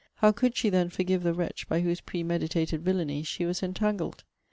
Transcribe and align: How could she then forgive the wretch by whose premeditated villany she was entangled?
How 0.15 0.31
could 0.31 0.57
she 0.57 0.71
then 0.71 0.89
forgive 0.89 1.21
the 1.21 1.31
wretch 1.31 1.69
by 1.69 1.81
whose 1.81 2.01
premeditated 2.01 2.81
villany 2.81 3.21
she 3.21 3.45
was 3.45 3.61
entangled? 3.61 4.23